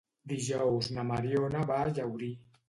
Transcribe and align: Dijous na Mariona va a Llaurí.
Dijous 0.31 0.89
na 0.95 1.03
Mariona 1.09 1.63
va 1.73 1.79
a 1.83 1.93
Llaurí. 1.93 2.33